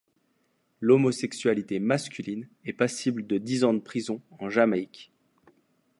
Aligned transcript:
L'homosexualité 0.79 1.77
masculine 1.79 2.49
est 2.65 2.73
passible 2.73 3.27
de 3.27 3.37
dix 3.37 3.63
ans 3.63 3.75
de 3.75 3.81
prison 3.81 4.19
en 4.39 4.49
Jamaïque. 4.49 5.11